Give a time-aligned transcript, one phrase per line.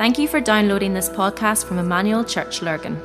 [0.00, 2.98] Thank you for downloading this podcast from Emmanuel Church Lurgan.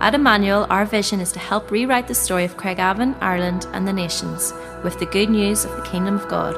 [0.00, 3.92] At Emmanuel, our vision is to help rewrite the story of Craigavon, Ireland, and the
[3.92, 4.52] nations
[4.82, 6.56] with the good news of the Kingdom of God.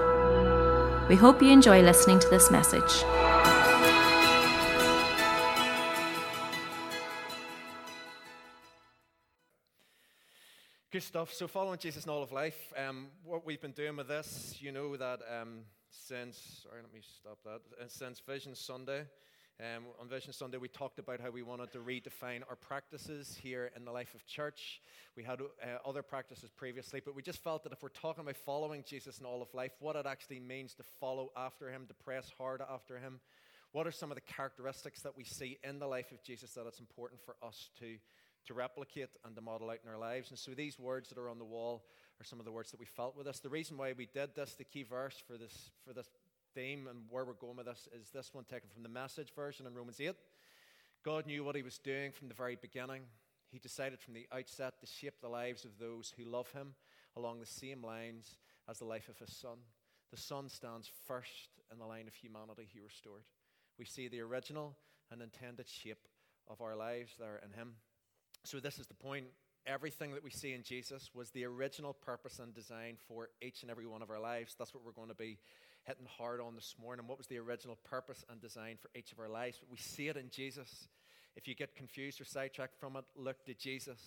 [1.10, 2.80] We hope you enjoy listening to this message.
[10.90, 11.34] Good stuff.
[11.34, 14.72] So, following Jesus in all of life, um, what we've been doing with this, you
[14.72, 19.02] know that um, since, sorry, let me stop that, uh, since Vision Sunday,
[19.60, 23.72] um, on Vision Sunday, we talked about how we wanted to redefine our practices here
[23.74, 24.80] in the life of church.
[25.16, 28.36] We had uh, other practices previously, but we just felt that if we're talking about
[28.36, 31.94] following Jesus in all of life, what it actually means to follow after him, to
[31.94, 33.18] press hard after him,
[33.72, 36.66] what are some of the characteristics that we see in the life of Jesus that
[36.66, 37.96] it's important for us to,
[38.46, 40.30] to replicate and to model out in our lives?
[40.30, 41.82] And so these words that are on the wall
[42.20, 43.40] are some of the words that we felt with us.
[43.40, 46.08] The reason why we did this, the key verse for this, for this
[46.58, 49.64] theme and where we're going with this is this one taken from the message version
[49.64, 50.12] in Romans 8.
[51.04, 53.02] God knew what he was doing from the very beginning.
[53.52, 56.74] He decided from the outset to shape the lives of those who love him
[57.16, 58.38] along the same lines
[58.68, 59.58] as the life of his son.
[60.10, 63.22] The son stands first in the line of humanity he restored.
[63.78, 64.76] We see the original
[65.12, 66.08] and intended shape
[66.48, 67.74] of our lives there in him.
[68.44, 69.26] So, this is the point.
[69.64, 73.70] Everything that we see in Jesus was the original purpose and design for each and
[73.70, 74.56] every one of our lives.
[74.58, 75.38] That's what we're going to be
[75.88, 77.06] hitting hard on this morning.
[77.06, 79.56] What was the original purpose and design for each of our lives?
[79.58, 80.86] But we see it in Jesus.
[81.34, 83.98] If you get confused or sidetracked from it, look to Jesus.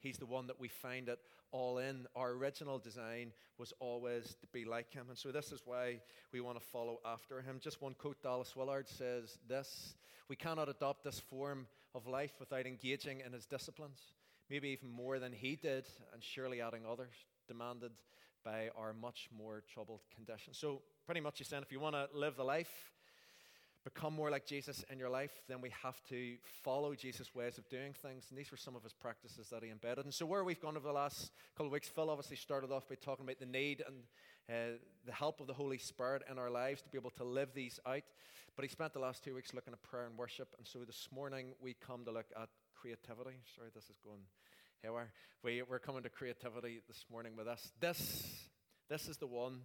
[0.00, 1.18] He's the one that we find it
[1.50, 2.06] all in.
[2.14, 5.06] Our original design was always to be like him.
[5.08, 7.58] And so this is why we want to follow after him.
[7.58, 9.94] Just one quote Dallas Willard says this
[10.28, 13.98] We cannot adopt this form of life without engaging in his disciplines,
[14.50, 17.14] maybe even more than he did, and surely adding others
[17.48, 17.92] demanded
[18.44, 20.54] by our much more troubled condition.
[20.54, 22.92] So, pretty much, he's saying if you want to live the life,
[23.82, 27.68] become more like Jesus in your life, then we have to follow Jesus' ways of
[27.68, 28.26] doing things.
[28.30, 30.04] And these were some of his practices that he embedded.
[30.04, 32.88] And so, where we've gone over the last couple of weeks, Phil obviously started off
[32.88, 33.96] by talking about the need and
[34.48, 37.54] uh, the help of the Holy Spirit in our lives to be able to live
[37.54, 38.04] these out.
[38.54, 40.54] But he spent the last two weeks looking at prayer and worship.
[40.58, 42.50] And so, this morning, we come to look at
[42.80, 43.40] creativity.
[43.56, 44.20] Sorry, this is going
[44.86, 45.10] are.
[45.42, 47.72] We, we're coming to creativity this morning with us.
[47.80, 48.46] This,
[48.88, 49.62] this is the one.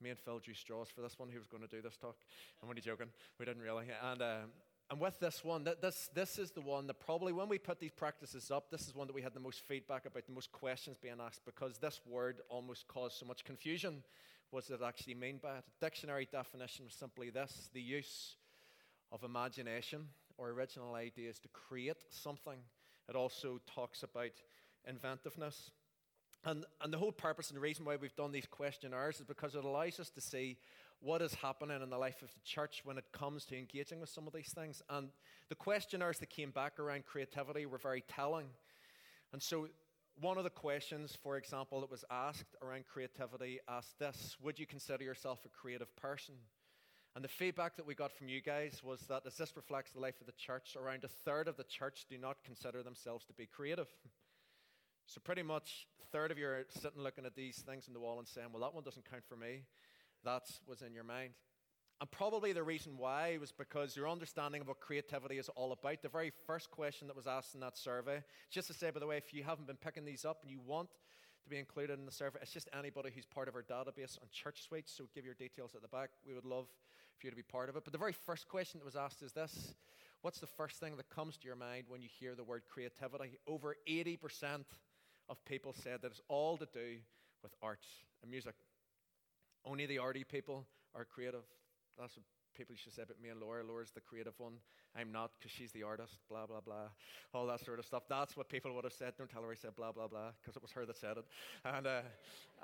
[0.00, 1.28] Me and Phil drew straws for this one.
[1.28, 2.16] Who was going to do this talk?
[2.62, 3.08] I'm only joking.
[3.38, 3.86] We didn't really.
[4.02, 4.50] And, um,
[4.90, 7.90] and with this one, this, this is the one that probably when we put these
[7.90, 10.96] practices up, this is one that we had the most feedback about, the most questions
[11.00, 14.02] being asked, because this word almost caused so much confusion.
[14.50, 15.64] What does it actually mean by it?
[15.80, 18.36] Dictionary definition was simply this the use
[19.10, 20.06] of imagination
[20.38, 22.58] or original ideas to create something
[23.08, 24.32] it also talks about
[24.86, 25.70] inventiveness.
[26.46, 29.56] And, and the whole purpose and the reason why we've done these questionnaires is because
[29.56, 30.58] it allows us to see
[31.00, 34.08] what is happening in the life of the church when it comes to engaging with
[34.08, 34.80] some of these things.
[34.88, 35.08] And
[35.48, 38.46] the questionnaires that came back around creativity were very telling.
[39.32, 39.66] And so,
[40.20, 44.66] one of the questions, for example, that was asked around creativity asked this Would you
[44.66, 46.36] consider yourself a creative person?
[47.16, 50.00] And the feedback that we got from you guys was that as this reflects the
[50.00, 53.32] life of the church, around a third of the church do not consider themselves to
[53.32, 53.88] be creative.
[55.06, 58.00] So, pretty much a third of you are sitting looking at these things on the
[58.00, 59.62] wall and saying, Well, that one doesn't count for me.
[60.24, 61.34] That's what's in your mind.
[62.00, 66.02] And probably the reason why was because your understanding of what creativity is all about.
[66.02, 69.06] The very first question that was asked in that survey, just to say, by the
[69.06, 70.90] way, if you haven't been picking these up and you want
[71.44, 74.28] to be included in the survey, it's just anybody who's part of our database on
[74.28, 74.94] ChurchSuite.
[74.94, 76.10] So give your details at the back.
[76.26, 76.66] We would love
[77.18, 77.84] for you to be part of it.
[77.84, 79.74] But the very first question that was asked is this
[80.20, 83.38] What's the first thing that comes to your mind when you hear the word creativity?
[83.46, 84.18] Over 80%
[85.28, 86.96] of people said that it's all to do
[87.42, 87.86] with arts
[88.22, 88.54] and music.
[89.64, 91.44] Only the arty people are creative.
[91.98, 92.24] That's what
[92.56, 93.62] people used to say about me and Laura.
[93.64, 94.54] Laura's the creative one.
[94.98, 96.88] I'm not because she's the artist, blah, blah, blah.
[97.34, 98.04] All that sort of stuff.
[98.08, 99.12] That's what people would have said.
[99.18, 101.24] Don't tell her I said blah, blah, blah because it was her that said it.
[101.64, 102.00] And, uh,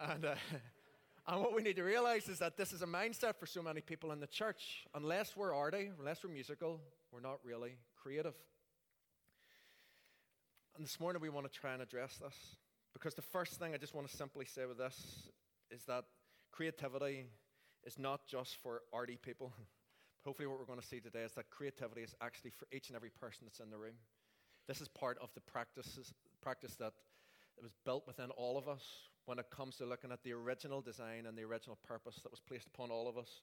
[0.00, 0.34] and, uh,
[1.26, 3.80] and what we need to realize is that this is a mindset for so many
[3.80, 4.86] people in the church.
[4.94, 6.80] Unless we're arty, unless we're musical,
[7.12, 8.34] we're not really creative.
[10.76, 12.56] And this morning we want to try and address this.
[12.94, 15.28] Because the first thing I just want to simply say with this
[15.70, 16.04] is that
[16.50, 17.26] creativity
[17.84, 19.52] is not just for arty people.
[20.24, 22.96] Hopefully, what we're going to see today is that creativity is actually for each and
[22.96, 23.96] every person that's in the room.
[24.68, 26.92] This is part of the practices, practice that
[27.60, 28.84] was built within all of us
[29.26, 32.40] when it comes to looking at the original design and the original purpose that was
[32.40, 33.42] placed upon all of us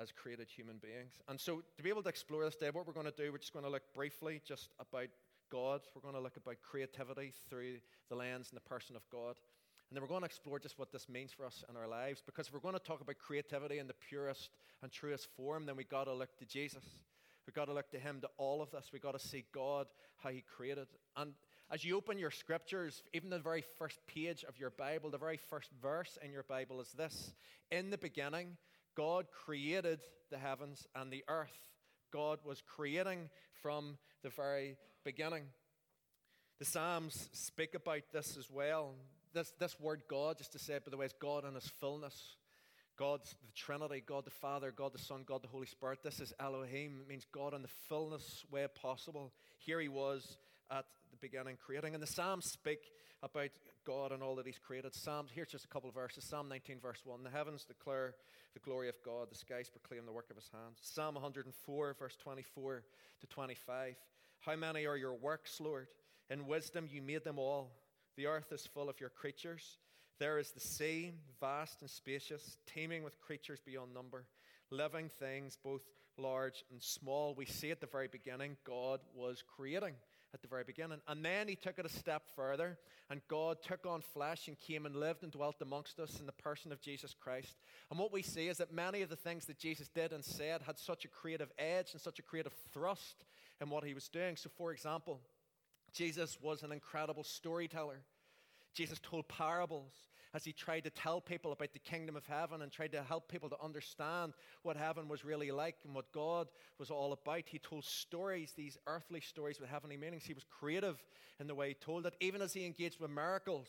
[0.00, 1.14] as created human beings.
[1.28, 3.38] And so, to be able to explore this day, what we're going to do, we're
[3.38, 5.08] just going to look briefly just about
[5.50, 5.80] God.
[5.94, 7.78] We're going to look about creativity through
[8.08, 9.36] the lens and the person of God.
[9.88, 12.22] And then we're going to explore just what this means for us in our lives.
[12.24, 14.50] Because if we're going to talk about creativity in the purest
[14.82, 16.84] and truest form, then we've got to look to Jesus.
[17.46, 18.90] We've got to look to Him to all of this.
[18.92, 19.86] We've got to see God,
[20.18, 20.88] how He created.
[21.16, 21.34] And
[21.70, 25.36] as you open your scriptures, even the very first page of your Bible, the very
[25.36, 27.32] first verse in your Bible is this
[27.70, 28.56] In the beginning,
[28.96, 30.00] God created
[30.30, 31.56] the heavens and the earth.
[32.12, 33.30] God was creating
[33.62, 34.76] from the very
[35.06, 35.44] beginning.
[36.58, 38.94] The Psalms speak about this as well.
[39.32, 41.70] This, this word God, just to say it by the way, is God in his
[41.80, 42.34] fullness.
[42.98, 46.00] God's the Trinity, God the Father, God the Son, God the Holy Spirit.
[46.02, 46.98] This is Elohim.
[47.02, 49.32] It means God in the fullness way possible.
[49.58, 50.38] Here he was
[50.72, 51.94] at the beginning creating.
[51.94, 52.80] And the Psalms speak
[53.22, 53.50] about
[53.86, 54.92] God and all that he's created.
[54.92, 56.24] Psalms, here's just a couple of verses.
[56.24, 57.22] Psalm 19, verse 1.
[57.22, 58.16] The heavens declare
[58.54, 60.78] the glory of God, the skies proclaim the work of his hands.
[60.82, 62.82] Psalm 104, verse 24
[63.20, 63.94] to 25.
[64.46, 65.88] How many are your works, Lord?
[66.30, 67.72] In wisdom you made them all.
[68.16, 69.78] The earth is full of your creatures.
[70.20, 74.24] There is the sea, vast and spacious, teeming with creatures beyond number,
[74.70, 75.82] living things, both
[76.16, 77.34] large and small.
[77.34, 79.94] We see at the very beginning, God was creating
[80.32, 81.00] at the very beginning.
[81.08, 82.78] And then he took it a step further,
[83.10, 86.30] and God took on flesh and came and lived and dwelt amongst us in the
[86.30, 87.56] person of Jesus Christ.
[87.90, 90.62] And what we see is that many of the things that Jesus did and said
[90.62, 93.24] had such a creative edge and such a creative thrust
[93.60, 94.36] in what he was doing.
[94.36, 95.20] So, for example,
[95.92, 98.02] Jesus was an incredible storyteller.
[98.74, 99.92] Jesus told parables
[100.34, 103.26] as he tried to tell people about the kingdom of heaven and tried to help
[103.26, 106.48] people to understand what heaven was really like and what God
[106.78, 107.44] was all about.
[107.46, 110.24] He told stories, these earthly stories with heavenly meanings.
[110.24, 111.02] He was creative
[111.40, 113.68] in the way he told it, even as he engaged with miracles.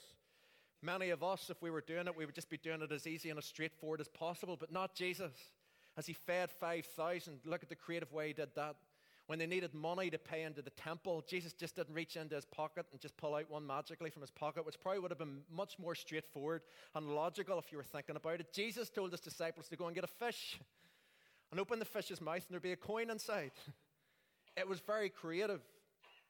[0.81, 3.07] Many of us, if we were doing it, we would just be doing it as
[3.07, 5.31] easy and as straightforward as possible, but not Jesus.
[5.97, 8.75] As he fed 5,000, look at the creative way he did that.
[9.27, 12.45] When they needed money to pay into the temple, Jesus just didn't reach into his
[12.45, 15.41] pocket and just pull out one magically from his pocket, which probably would have been
[15.53, 16.61] much more straightforward
[16.95, 18.53] and logical if you were thinking about it.
[18.53, 20.57] Jesus told his disciples to go and get a fish
[21.51, 23.51] and open the fish's mouth, and there'd be a coin inside.
[24.59, 25.61] It was very creative.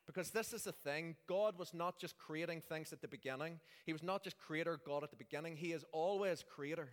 [0.05, 3.93] Because this is the thing God was not just creating things at the beginning, He
[3.93, 6.89] was not just creator God at the beginning, He is always creator.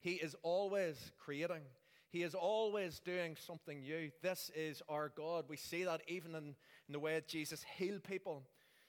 [0.00, 1.62] He is always creating.
[2.12, 4.10] He is always doing something new.
[4.20, 5.46] This is our God.
[5.48, 6.54] We see that even in,
[6.86, 8.42] in the way Jesus healed people.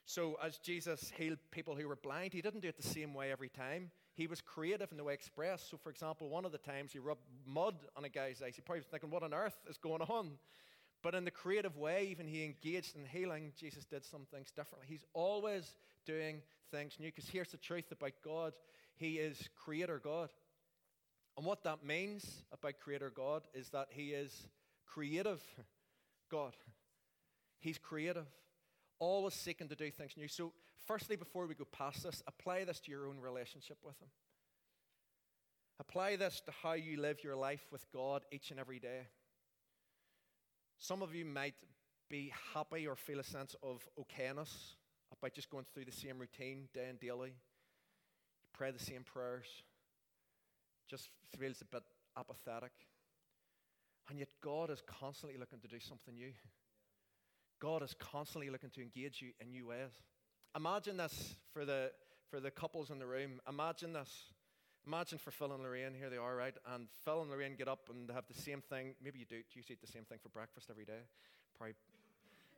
[0.06, 3.32] So, as Jesus healed people who were blind, he didn't do it the same way
[3.32, 3.92] every time.
[4.16, 5.70] He was creative in the way expressed.
[5.72, 8.62] So, for example, one of the times he rubbed mud on a guy's eyes, he
[8.62, 10.32] probably was thinking, What on earth is going on?
[11.02, 14.88] But in the creative way, even he engaged in healing, Jesus did some things differently.
[14.90, 16.42] He's always doing
[16.72, 17.08] things new.
[17.08, 18.52] Because here's the truth about God
[18.98, 20.30] He is creator God.
[21.36, 24.48] And what that means about Creator God is that He is
[24.86, 25.42] creative
[26.30, 26.54] God.
[27.60, 28.28] He's creative,
[29.00, 30.28] always seeking to do things new.
[30.28, 30.54] So,
[30.86, 34.10] firstly, before we go past this, apply this to your own relationship with Him.
[35.80, 39.08] Apply this to how you live your life with God each and every day.
[40.78, 41.56] Some of you might
[42.10, 44.76] be happy or feel a sense of okayness
[45.12, 47.30] about just going through the same routine day and daily.
[47.30, 49.48] You pray the same prayers
[50.90, 51.84] just feels a bit
[52.18, 52.72] apathetic.
[54.10, 56.32] And yet, God is constantly looking to do something new.
[57.60, 59.92] God is constantly looking to engage you in new ways.
[60.56, 61.92] Imagine this for the,
[62.30, 63.40] for the couples in the room.
[63.48, 64.10] Imagine this.
[64.86, 66.54] Imagine for Phil and Lorraine, here they are, right?
[66.74, 68.96] And Phil and Lorraine get up and have the same thing.
[69.02, 69.38] Maybe you do.
[69.38, 71.08] Do you eat the same thing for breakfast every day?
[71.58, 71.76] Probably.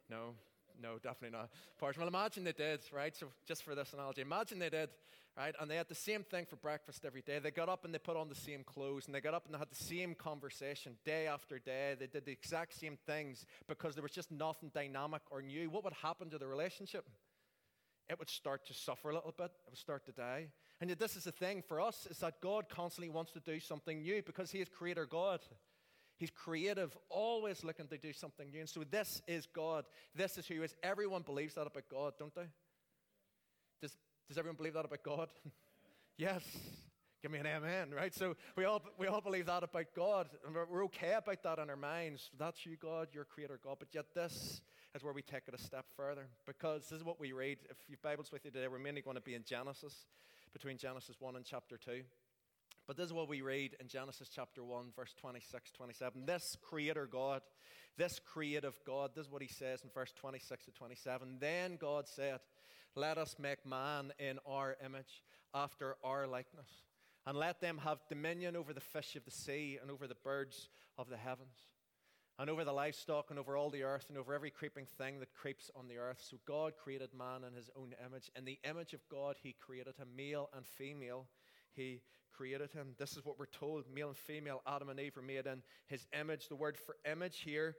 [0.10, 0.34] No,
[0.82, 1.50] no, definitely not.
[1.82, 3.16] Well, imagine they did, right?
[3.16, 4.90] So, just for this analogy, imagine they did
[5.38, 5.56] right?
[5.60, 7.40] And they had the same thing for breakfast every day.
[7.40, 9.54] They got up and they put on the same clothes, and they got up and
[9.54, 11.96] they had the same conversation day after day.
[12.00, 15.70] They did the exact same things because there was just nothing dynamic or new.
[15.70, 17.10] What would happen to the relationship?
[18.08, 19.52] It would start to suffer a little bit.
[19.66, 20.48] It would start to die.
[20.80, 23.60] And yet, this is the thing for us: is that God constantly wants to do
[23.60, 25.42] something new because He is Creator God.
[26.18, 28.62] He's creative, always looking to do something new.
[28.62, 29.86] And so, this is God.
[30.16, 30.76] This is who He is.
[30.82, 32.48] Everyone believes that about God, don't they?
[33.82, 35.30] Does does everyone believe that about God?
[36.18, 36.42] yes.
[37.22, 38.14] Give me an amen, right?
[38.14, 41.72] So we all, we all believe that about God, and we're, okay about that in
[41.72, 42.30] our minds.
[42.38, 43.78] That's you, God, your creator, God.
[43.80, 44.62] But yet, this
[44.94, 47.58] is where we take it a step further because this is what we read.
[47.68, 50.06] If your Bible's with you today, we're mainly going to be in Genesis,
[50.54, 52.02] between Genesis 1 and chapter 2.
[52.88, 56.26] But this is what we read in Genesis chapter 1, verse 26, 27.
[56.26, 57.42] This creator God,
[57.98, 61.38] this creative God, this is what he says in verse 26 to 27.
[61.40, 62.40] Then God said,
[62.96, 65.24] let us make man in our image,
[65.54, 66.70] after our likeness,
[67.26, 70.70] and let them have dominion over the fish of the sea, and over the birds
[70.98, 71.56] of the heavens,
[72.38, 75.34] and over the livestock, and over all the earth, and over every creeping thing that
[75.34, 76.22] creeps on the earth.
[76.30, 78.30] So God created man in his own image.
[78.38, 81.28] In the image of God, he created him, male and female.
[81.74, 82.02] He
[82.36, 82.96] created him.
[82.98, 86.06] This is what we're told male and female, Adam and Eve were made in his
[86.20, 86.48] image.
[86.48, 87.76] The word for image here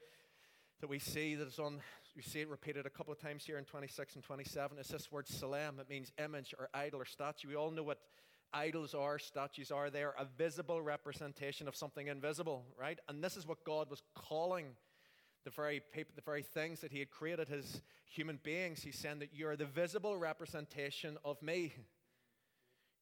[0.80, 1.80] that we see that is on,
[2.14, 4.78] we see it repeated a couple of times here in 26 and 27.
[4.78, 5.78] It's this word salam.
[5.80, 7.48] It means image or idol or statue.
[7.48, 8.00] We all know what
[8.52, 9.90] idols are, statues are.
[9.90, 12.98] They are a visible representation of something invisible, right?
[13.08, 14.66] And this is what God was calling
[15.44, 18.82] the very people, the very things that He had created as human beings.
[18.82, 21.72] He's saying that you are the visible representation of me.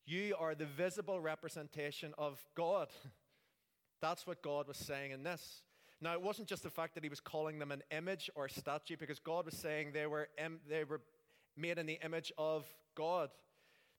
[0.06, 2.88] You are the visible representation of God.
[4.02, 5.62] That's what God was saying in this.
[6.00, 8.96] Now, it wasn't just the fact that he was calling them an image or statue,
[8.98, 11.00] because God was saying they were, Im- they were
[11.56, 13.30] made in the image of God.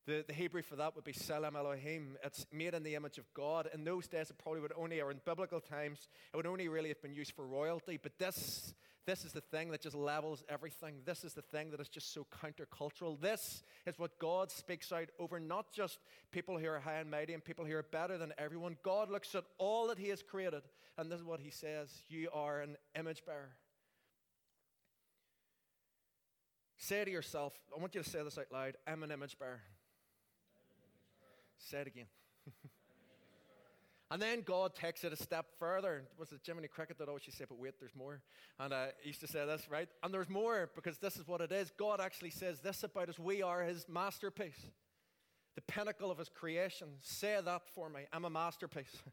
[0.05, 2.17] The, the Hebrew for that would be Selam Elohim.
[2.24, 3.67] It's made in the image of God.
[3.74, 6.89] In those days, it probably would only, or in biblical times, it would only really
[6.89, 8.00] have been used for royalty.
[8.01, 8.75] But this,
[9.07, 10.97] this is the thing that just levels everything.
[11.05, 13.19] This is the thing that is just so countercultural.
[13.19, 15.97] This is what God speaks out over not just
[16.31, 18.77] people who are high and mighty and people who are better than everyone.
[18.83, 20.62] God looks at all that He has created,
[21.00, 23.55] and this is what He says You are an image bearer.
[26.77, 29.62] Say to yourself, I want you to say this out loud I'm an image bearer.
[31.69, 32.05] Say it again.
[34.12, 36.03] and then God takes it a step further.
[36.19, 38.22] Was it Jiminy Cricket that always used to say, but wait, there's more?
[38.60, 39.89] And uh, he used to say this, right?
[40.03, 41.72] And there's more because this is what it is.
[41.72, 43.17] God actually says this about us.
[43.17, 44.60] We are his masterpiece,
[45.55, 46.88] the pinnacle of his creation.
[47.01, 48.01] Say that for me.
[48.13, 48.95] I'm a masterpiece.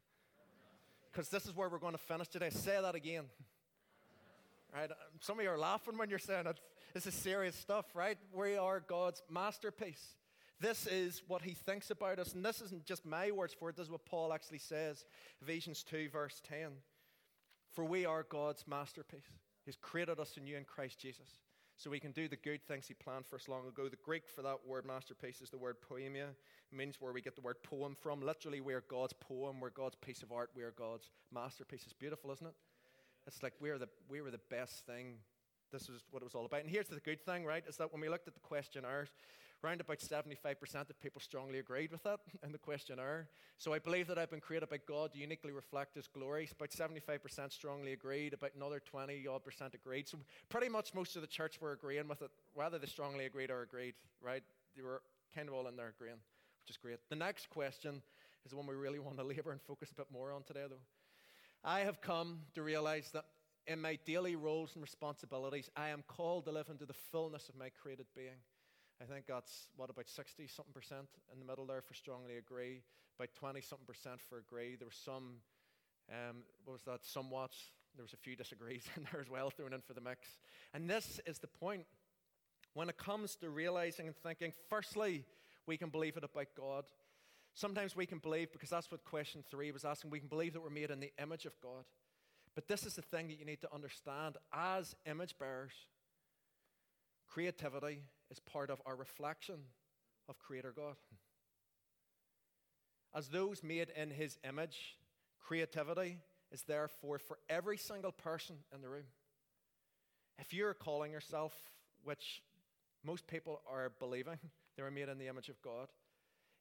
[1.11, 2.49] Because this is where we're going to finish today.
[2.49, 3.25] Say that again.
[4.75, 4.89] Right?
[5.21, 6.59] Some of you are laughing when you're saying it.
[6.95, 8.17] This is serious stuff, right?
[8.33, 10.03] We are God's masterpiece.
[10.63, 12.35] This is what he thinks about us.
[12.35, 15.05] And this isn't just my words for it, this is what Paul actually says.
[15.43, 16.69] Ephesians 2, verse 10.
[17.73, 19.27] For we are God's masterpiece.
[19.67, 21.41] He's created us anew in Christ Jesus.
[21.77, 23.89] So we can do the good things he planned for us long ago.
[23.89, 26.29] The Greek for that word masterpiece is the word poiema.
[26.29, 28.21] It means where we get the word poem from.
[28.21, 29.59] Literally, we are God's poem.
[29.59, 30.51] We're God's piece of art.
[30.55, 31.83] We are God's masterpiece.
[31.85, 32.55] It's beautiful, isn't it?
[33.27, 35.15] It's like we're the, we were the best thing.
[35.73, 36.61] This is what it was all about.
[36.61, 37.65] And here's the good thing, right?
[37.67, 39.09] Is that when we looked at the questionnaires,
[39.65, 43.29] Around about 75% of people strongly agreed with that in the questionnaire.
[43.59, 46.49] So I believe that I've been created by God to uniquely reflect His glory.
[46.53, 50.09] About 75% strongly agreed, about another 20 odd percent agreed.
[50.09, 53.51] So pretty much most of the church were agreeing with it, whether they strongly agreed
[53.53, 54.43] or agreed, right?
[54.77, 55.03] They were
[55.35, 56.19] kind of all in there agreeing,
[56.63, 56.99] which is great.
[57.09, 58.03] The next question
[58.45, 60.65] is the one we really want to labor and focus a bit more on today,
[60.69, 60.77] though.
[61.65, 63.27] I have come to realize that
[63.69, 67.57] in my daily roles and responsibilities, I am called to live into the fullness of
[67.57, 68.41] my created being.
[69.03, 72.83] I think that's what about 60 something percent in the middle there for strongly agree,
[73.19, 74.77] about 20 something percent for agree.
[74.77, 75.39] There was some,
[76.09, 77.53] um, what was that, somewhat,
[77.97, 80.29] there was a few disagrees in there as well thrown in for the mix.
[80.73, 81.85] And this is the point.
[82.75, 85.25] When it comes to realizing and thinking, firstly,
[85.67, 86.85] we can believe it about God.
[87.55, 90.63] Sometimes we can believe, because that's what question three was asking, we can believe that
[90.63, 91.85] we're made in the image of God.
[92.55, 95.73] But this is the thing that you need to understand as image bearers
[97.29, 99.57] creativity is part of our reflection
[100.29, 100.97] of Creator God.
[103.15, 104.97] As those made in His image,
[105.39, 106.19] creativity
[106.51, 109.05] is therefore for every single person in the room.
[110.39, 111.53] If you're calling yourself,
[112.05, 112.43] which
[113.05, 114.39] most people are believing,
[114.77, 115.89] they were made in the image of God.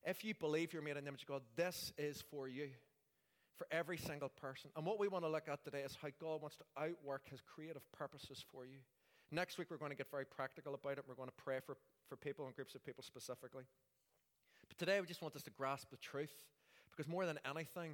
[0.05, 2.67] If you believe you're made in the image of God, this is for you,
[3.55, 4.71] for every single person.
[4.75, 7.39] And what we want to look at today is how God wants to outwork His
[7.55, 8.79] creative purposes for you.
[9.33, 11.05] Next week, we're going to get very practical about it.
[11.07, 11.77] We're going to pray for,
[12.09, 13.63] for people and groups of people specifically.
[14.67, 16.33] But today, we just want us to grasp the truth
[16.91, 17.93] because more than anything,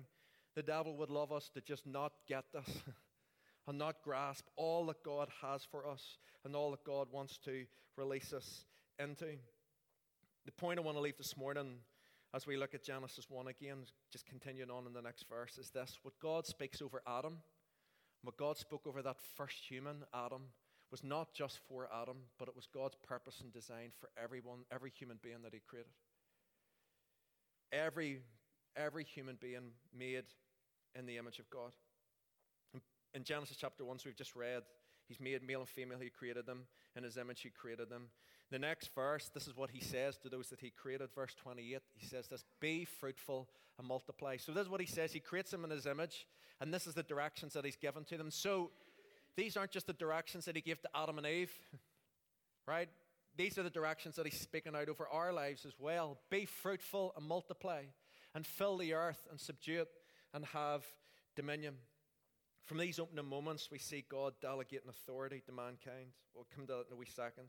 [0.55, 2.67] the devil would love us to just not get this
[3.67, 7.65] and not grasp all that God has for us and all that God wants to
[7.97, 8.65] release us
[8.97, 9.37] into.
[10.47, 11.75] The point I want to leave this morning
[12.33, 15.69] as we look at Genesis 1 again, just continuing on in the next verse, is
[15.69, 17.37] this what God speaks over Adam,
[18.23, 20.41] what God spoke over that first human, Adam,
[20.91, 24.89] was not just for Adam, but it was God's purpose and design for everyone, every
[24.89, 25.91] human being that He created.
[27.71, 28.21] Every,
[28.75, 30.23] every human being made
[30.95, 31.73] in the image of God.
[33.13, 34.63] In Genesis chapter 1, so we've just read,
[35.07, 36.63] He's made male and female, He created them.
[36.95, 38.09] In His image, He created them.
[38.51, 41.09] The next verse, this is what He says to those that He created.
[41.13, 44.37] Verse 28, He says this Be fruitful and multiply.
[44.37, 45.13] So, this is what He says.
[45.13, 46.27] He creates them in His image,
[46.61, 48.31] and this is the directions that He's given to them.
[48.31, 48.71] So,
[49.37, 51.51] these aren't just the directions that he gave to Adam and Eve,
[52.67, 52.89] right?
[53.37, 56.17] These are the directions that he's speaking out over our lives as well.
[56.31, 57.83] Be fruitful and multiply,
[58.33, 59.89] and fill the earth and subdue it
[60.33, 60.83] and have
[61.35, 61.75] dominion.
[62.65, 66.09] From these opening moments, we see God delegating authority to mankind.
[66.35, 67.45] We'll come to that in a wee second.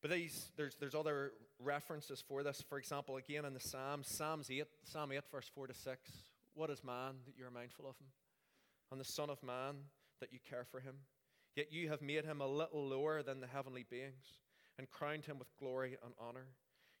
[0.00, 2.62] But these, there's, there's other references for this.
[2.68, 6.10] For example, again in the Psalms, Psalms 8, Psalm 8, verse 4 to 6.
[6.54, 8.06] What is man that you're mindful of him?
[8.90, 9.74] And the Son of Man
[10.20, 10.94] that you care for him.
[11.54, 14.24] Yet you have made him a little lower than the heavenly beings
[14.78, 16.46] and crowned him with glory and honor.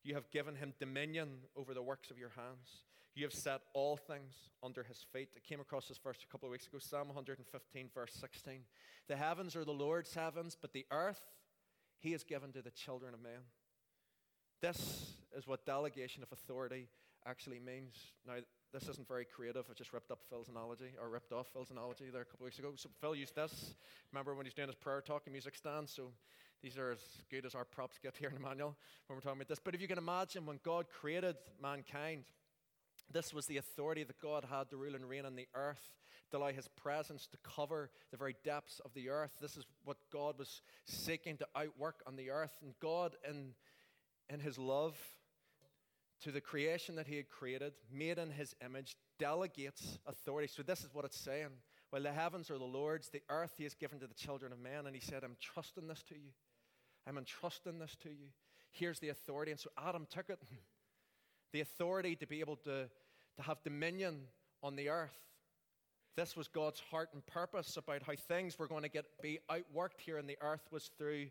[0.04, 2.84] You have given him dominion over the works of your hands.
[3.14, 5.28] You have set all things under his feet.
[5.36, 8.60] I came across this verse a couple of weeks ago, Psalm 115, verse 16.
[9.08, 11.20] The heavens are the Lord's heavens, but the earth
[11.98, 13.42] he has given to the children of men.
[14.60, 16.88] This is what delegation of authority
[17.26, 17.94] actually means.
[18.26, 18.34] Now,
[18.72, 19.66] this isn't very creative.
[19.70, 22.46] I just ripped up Phil's analogy, or ripped off Phil's analogy there a couple of
[22.46, 22.72] weeks ago.
[22.76, 23.74] So Phil used this.
[24.12, 25.88] Remember when he's doing his prayer talk and music stand?
[25.88, 26.12] So
[26.62, 27.00] these are as
[27.30, 28.76] good as our props get here in Emmanuel
[29.06, 29.60] when we're talking about this.
[29.62, 32.24] But if you can imagine when God created mankind,
[33.12, 35.82] this was the authority that God had to rule and reign on the earth,
[36.30, 39.32] to allow his presence to cover the very depths of the earth.
[39.40, 42.52] This is what God was seeking to outwork on the earth.
[42.62, 43.50] And God, in,
[44.30, 44.96] in his love,
[46.22, 50.48] to the creation that he had created, made in his image, delegates authority.
[50.48, 51.48] So, this is what it's saying.
[51.92, 54.58] Well, the heavens are the Lord's, the earth he has given to the children of
[54.58, 54.86] men.
[54.86, 56.30] And he said, I'm trusting this to you.
[57.06, 58.28] I'm entrusting this to you.
[58.70, 59.52] Here's the authority.
[59.52, 60.40] And so Adam took it
[61.52, 62.88] the authority to be able to,
[63.36, 64.22] to have dominion
[64.62, 65.18] on the earth.
[66.16, 70.00] This was God's heart and purpose about how things were going to get be outworked
[70.04, 71.26] here on the earth was through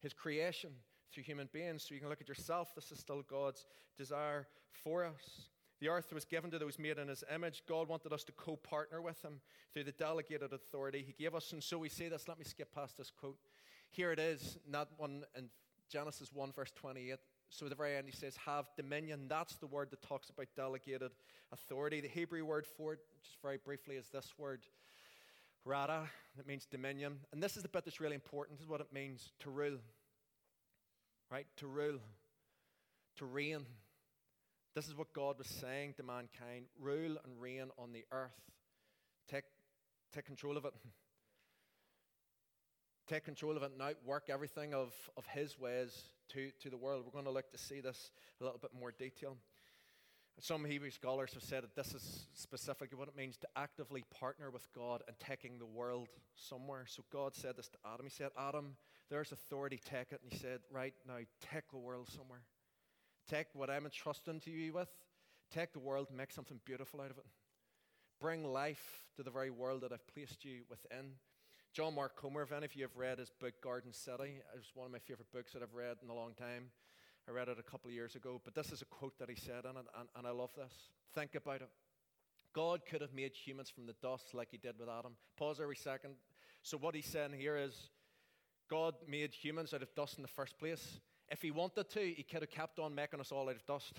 [0.00, 0.70] his creation
[1.12, 1.84] through human beings.
[1.86, 2.74] So you can look at yourself.
[2.74, 3.66] This is still God's
[3.96, 5.48] desire for us.
[5.80, 7.62] The earth was given to those made in his image.
[7.68, 9.40] God wanted us to co partner with him
[9.74, 11.52] through the delegated authority he gave us.
[11.52, 12.28] And so we say this.
[12.28, 13.38] Let me skip past this quote.
[13.90, 15.48] Here it is, not one in
[15.90, 17.16] Genesis 1, verse 28.
[17.50, 19.26] So at the very end, he says, have dominion.
[19.28, 21.10] That's the word that talks about delegated
[21.52, 22.00] authority.
[22.00, 24.62] The Hebrew word for it, just very briefly, is this word,
[25.64, 26.04] rada.
[26.38, 27.18] It means dominion.
[27.32, 28.58] And this is the bit that's really important.
[28.58, 29.78] This is what it means to rule
[31.32, 31.46] right?
[31.56, 31.98] To rule,
[33.16, 33.64] to reign.
[34.74, 38.38] This is what God was saying to mankind rule and reign on the earth.
[39.30, 39.44] Take,
[40.14, 40.74] take control of it.
[43.08, 47.04] Take control of it and outwork everything of, of His ways to, to the world.
[47.04, 49.36] We're going to look to see this a little bit more detail.
[50.38, 54.50] Some Hebrew scholars have said that this is specifically what it means to actively partner
[54.50, 56.84] with God and taking the world somewhere.
[56.86, 58.06] So God said this to Adam.
[58.06, 58.76] He said, Adam,
[59.12, 60.20] there's authority, take it.
[60.22, 61.18] And he said, Right now,
[61.52, 62.40] take the world somewhere.
[63.28, 64.88] Take what I'm entrusting to you with,
[65.52, 67.26] take the world, make something beautiful out of it.
[68.20, 71.12] Bring life to the very world that I've placed you within.
[71.74, 74.86] John Mark Comer, if any of you have read his book Garden City, it's one
[74.86, 76.70] of my favorite books that I've read in a long time.
[77.28, 79.36] I read it a couple of years ago, but this is a quote that he
[79.36, 80.72] said in it, and, and I love this.
[81.14, 81.68] Think about it.
[82.54, 85.12] God could have made humans from the dust like he did with Adam.
[85.38, 86.14] Pause every second.
[86.62, 87.90] So, what he's saying here is
[88.72, 90.98] God made humans out of dust in the first place.
[91.30, 93.92] If he wanted to, he could have kept on making us all out of dust.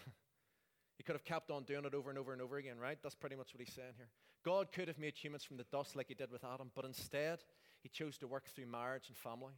[0.97, 2.97] he could have kept on doing it over and over and over again, right?
[3.03, 4.09] That's pretty much what he's saying here.
[4.43, 7.37] God could have made humans from the dust like he did with Adam, but instead,
[7.83, 9.53] he chose to work through marriage and family.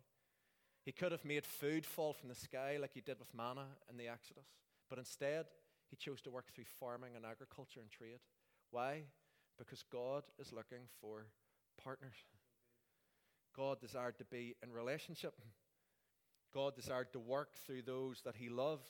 [0.84, 3.96] He could have made food fall from the sky like he did with manna in
[3.96, 4.50] the Exodus,
[4.90, 5.46] but instead,
[5.90, 8.20] he chose to work through farming and agriculture and trade.
[8.70, 9.04] Why?
[9.58, 11.28] Because God is looking for
[11.82, 12.18] partners.
[13.56, 15.34] God desired to be in relationship.
[16.54, 18.90] God desired to work through those that he loved.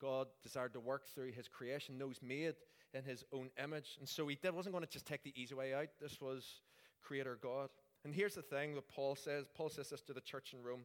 [0.00, 2.54] God desired to work through his creation, those made
[2.92, 3.96] in his own image.
[3.98, 5.88] And so he did, wasn't going to just take the easy way out.
[6.00, 6.60] This was
[7.02, 7.68] Creator God.
[8.04, 10.82] And here's the thing that Paul says Paul says this to the church in Rome.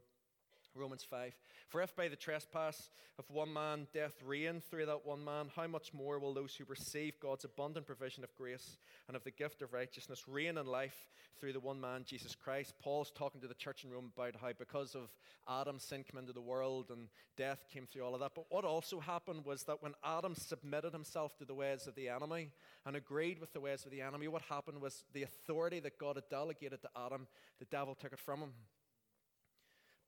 [0.79, 1.33] Romans 5.
[1.67, 5.67] For if by the trespass of one man death reigned through that one man, how
[5.67, 9.61] much more will those who receive God's abundant provision of grace and of the gift
[9.61, 12.73] of righteousness reign in life through the one man, Jesus Christ?
[12.81, 15.09] Paul's talking to the church in Rome about how because of
[15.47, 18.31] Adam's sin came into the world and death came through all of that.
[18.33, 22.09] But what also happened was that when Adam submitted himself to the ways of the
[22.09, 22.51] enemy
[22.85, 26.15] and agreed with the ways of the enemy, what happened was the authority that God
[26.15, 27.27] had delegated to Adam,
[27.59, 28.53] the devil took it from him.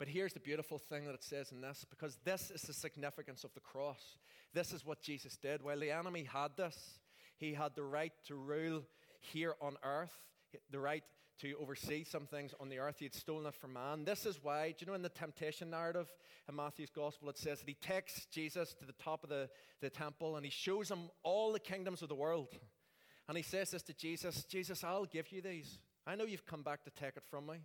[0.02, 3.44] But here's the beautiful thing that it says in this because this is the significance
[3.44, 4.18] of the cross.
[4.52, 5.62] This is what Jesus did.
[5.62, 6.76] While the enemy had this,
[7.38, 8.82] he had the right to rule
[9.20, 10.10] here on earth,
[10.72, 11.04] the right
[11.42, 12.96] to oversee some things on the earth.
[12.98, 14.04] He had stolen it from man.
[14.04, 16.12] This is why, do you know in the temptation narrative
[16.50, 19.50] in Matthew's gospel, it says that he takes Jesus to the top of the,
[19.82, 22.48] the temple and he shows him all the kingdoms of the world.
[23.28, 25.78] And he says this to Jesus Jesus, I'll give you these.
[26.08, 27.58] I know you've come back to take it from me.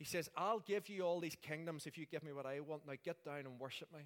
[0.00, 2.86] He says, I'll give you all these kingdoms if you give me what I want.
[2.86, 4.00] Now get down and worship me.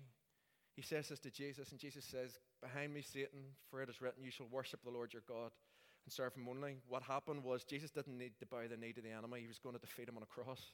[0.74, 4.24] He says this to Jesus, and Jesus says, Behind me, Satan, for it is written,
[4.24, 5.52] You shall worship the Lord your God
[6.04, 6.78] and serve him only.
[6.88, 9.60] What happened was Jesus didn't need to bow the knee to the enemy, he was
[9.60, 10.72] going to defeat him on a cross.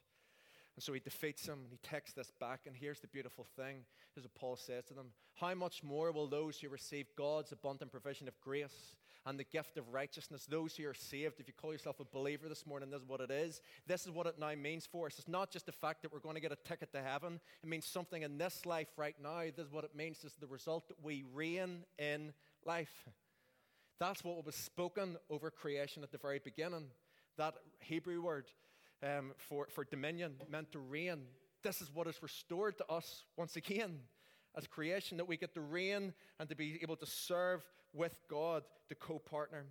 [0.74, 2.61] And so he defeats him and he takes this back.
[2.66, 3.85] And here's the beautiful thing
[4.16, 7.92] is what Paul says to them How much more will those who receive God's abundant
[7.92, 10.46] provision of grace and the gift of righteousness.
[10.46, 13.20] Those who are saved, if you call yourself a believer this morning, this is what
[13.20, 13.61] it is.
[13.87, 15.18] This is what it now means for us.
[15.18, 17.68] It's not just the fact that we're going to get a ticket to heaven, it
[17.68, 19.42] means something in this life right now.
[19.44, 20.18] This is what it means.
[20.22, 22.33] This is the result that we reign in
[22.64, 23.09] life.
[23.98, 26.87] That's what was spoken over creation at the very beginning.
[27.37, 28.46] That Hebrew word
[29.02, 31.20] um, for, for dominion meant to reign.
[31.62, 34.00] This is what is restored to us once again
[34.56, 38.62] as creation, that we get to reign and to be able to serve with God,
[38.88, 39.64] to co partner.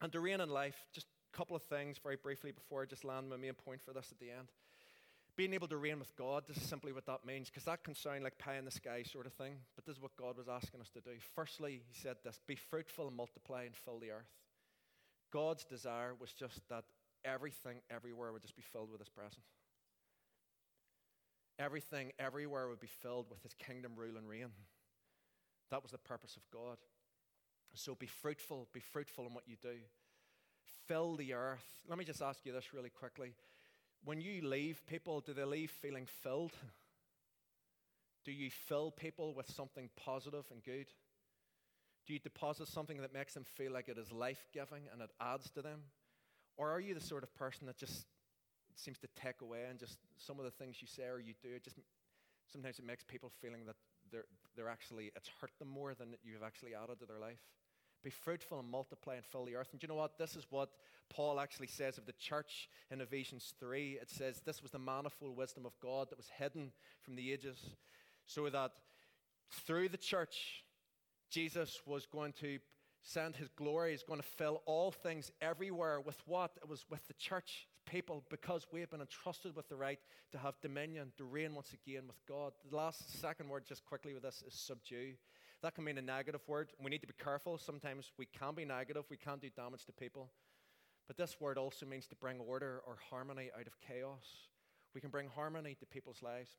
[0.00, 3.04] And to reign in life, just a couple of things very briefly before I just
[3.04, 4.48] land my main point for this at the end.
[5.36, 7.94] Being able to reign with God, this is simply what that means, because that can
[7.94, 10.48] sound like pie in the sky sort of thing, but this is what God was
[10.48, 11.10] asking us to do.
[11.34, 14.30] Firstly, He said this be fruitful and multiply and fill the earth.
[15.32, 16.84] God's desire was just that
[17.24, 19.46] everything everywhere would just be filled with His presence.
[21.58, 24.50] Everything everywhere would be filled with His kingdom rule and reign.
[25.70, 26.78] That was the purpose of God.
[27.74, 29.76] So be fruitful, be fruitful in what you do.
[30.86, 31.64] Fill the earth.
[31.88, 33.34] Let me just ask you this really quickly.
[34.04, 36.52] When you leave people, do they leave feeling filled?
[38.24, 40.86] Do you fill people with something positive and good?
[42.06, 45.10] Do you deposit something that makes them feel like it is life giving and it
[45.20, 45.80] adds to them?
[46.56, 48.06] Or are you the sort of person that just
[48.76, 51.48] seems to take away and just some of the things you say or you do,
[51.54, 51.76] it just
[52.50, 53.76] sometimes it makes people feeling that
[54.10, 54.24] they're,
[54.56, 57.40] they're actually, it's hurt them more than you've actually added to their life.
[58.02, 59.68] Be fruitful and multiply and fill the earth.
[59.72, 60.18] And you know what?
[60.18, 60.68] This is what
[61.08, 63.98] Paul actually says of the church in Ephesians 3.
[64.00, 67.58] It says, This was the manifold wisdom of God that was hidden from the ages,
[68.26, 68.72] so that
[69.50, 70.64] through the church,
[71.30, 72.58] Jesus was going to
[73.02, 76.52] send his glory, he's going to fill all things everywhere with what?
[76.62, 79.98] It was with the church people because we have been entrusted with the right
[80.32, 82.52] to have dominion, to reign once again with God.
[82.68, 85.14] The last second word, just quickly with this, is subdue.
[85.62, 86.72] That can mean a negative word.
[86.82, 87.58] We need to be careful.
[87.58, 90.30] Sometimes we can be negative, we can do damage to people.
[91.06, 94.24] But this word also means to bring order or harmony out of chaos.
[94.94, 96.50] We can bring harmony to people's lives.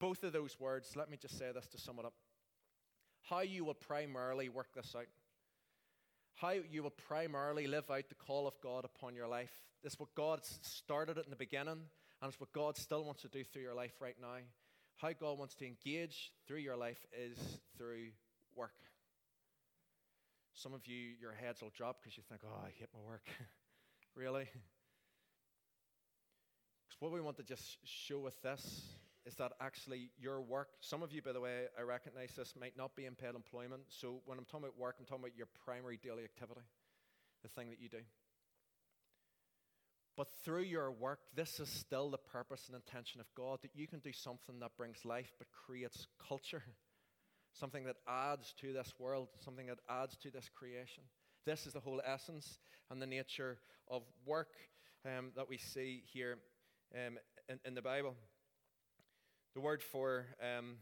[0.00, 2.14] Both of those words, let me just say this to sum it up.
[3.22, 5.06] How you will primarily work this out
[6.34, 9.52] how you will primarily live out the call of God upon your life.
[9.82, 11.80] Is what God started it in the beginning,
[12.22, 14.38] and it's what God still wants to do through your life right now.
[14.96, 18.08] How God wants to engage through your life is through
[18.56, 18.72] work.
[20.54, 23.26] Some of you, your heads will drop because you think, oh, I hate my work.
[24.14, 24.48] really?
[26.84, 28.82] Because what we want to just show with this
[29.26, 32.76] is that actually your work, some of you, by the way, I recognize this, might
[32.76, 33.82] not be in paid employment.
[33.88, 36.60] So when I'm talking about work, I'm talking about your primary daily activity,
[37.42, 38.00] the thing that you do.
[40.16, 43.88] But through your work, this is still the purpose and intention of God that you
[43.88, 46.62] can do something that brings life but creates culture,
[47.52, 51.02] something that adds to this world, something that adds to this creation.
[51.46, 52.58] This is the whole essence
[52.90, 53.58] and the nature
[53.90, 54.52] of work
[55.04, 56.38] um, that we see here
[56.94, 58.14] um, in, in the Bible.
[59.54, 60.76] The word for um,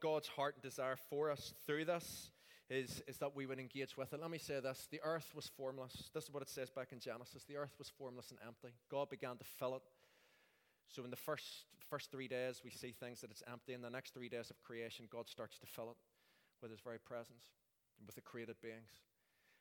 [0.00, 2.30] God's heart and desire for us through this
[2.68, 4.20] is, is that we would engage with it.
[4.20, 6.10] Let me say this the earth was formless.
[6.12, 7.44] This is what it says back in Genesis.
[7.44, 8.74] The earth was formless and empty.
[8.90, 9.82] God began to fill it.
[10.88, 13.72] So, in the first, first three days, we see things that it's empty.
[13.72, 15.96] In the next three days of creation, God starts to fill it
[16.60, 17.44] with his very presence
[17.98, 18.90] and with the created beings.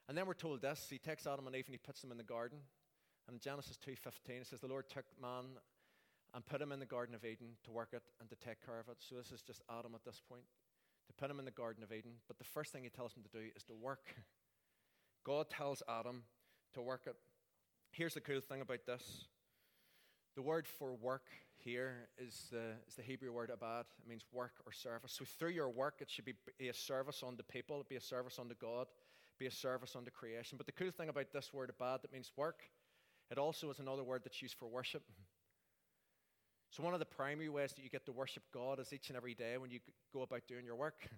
[0.10, 2.18] And then we're told this He takes Adam and Eve and he puts them in
[2.18, 2.58] the garden.
[3.28, 5.46] And in Genesis 2.15, it says, The Lord took man
[6.34, 8.80] and put him in the Garden of Eden to work it and to take care
[8.80, 8.98] of it.
[9.00, 10.44] So this is just Adam at this point,
[11.08, 12.14] to put him in the Garden of Eden.
[12.28, 14.16] But the first thing he tells him to do is to work.
[15.26, 16.24] God tells Adam
[16.74, 17.16] to work it.
[17.92, 19.26] Here's the cool thing about this
[20.36, 21.26] the word for work
[21.58, 23.86] here is the, is the Hebrew word abad.
[24.02, 25.14] It means work or service.
[25.18, 28.56] So through your work, it should be a service unto people, be a service unto
[28.56, 28.88] God,
[29.38, 30.58] be a service unto creation.
[30.58, 32.62] But the cool thing about this word abad that means work,
[33.30, 35.04] it also is another word that's used for worship.
[36.72, 39.18] So, one of the primary ways that you get to worship God is each and
[39.18, 39.80] every day when you
[40.14, 41.10] go about doing your work.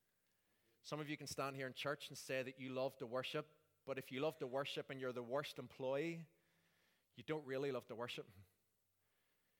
[0.82, 3.46] Some of you can stand here in church and say that you love to worship,
[3.86, 6.22] but if you love to worship and you're the worst employee,
[7.16, 8.26] you don't really love to worship.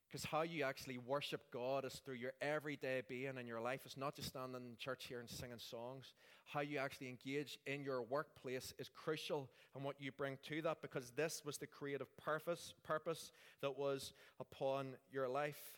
[0.09, 3.81] Because how you actually worship God is through your everyday being in your life.
[3.85, 6.15] It's not just standing in church here and singing songs.
[6.47, 10.81] How you actually engage in your workplace is crucial and what you bring to that
[10.81, 15.77] because this was the creative purpose, purpose that was upon your life.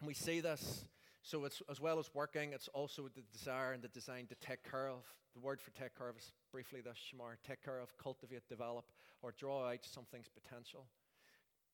[0.00, 0.84] And we see this.
[1.22, 4.68] So it's as well as working, it's also the desire and the design to take
[4.68, 5.06] care of.
[5.32, 8.84] The word for take care of is briefly this shamar, take care of, cultivate, develop,
[9.22, 10.84] or draw out something's potential.